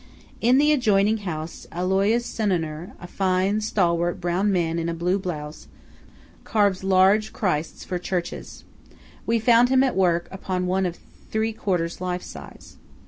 [0.41, 5.67] In the adjoining house, Alois Senoner, a fine, stalwart, brown man in a blue blouse,
[6.43, 8.63] carves large Christs for churches.
[9.27, 10.97] We found him at work upon one of
[11.29, 12.77] three quarters life size.